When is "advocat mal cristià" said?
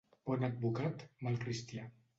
0.47-1.91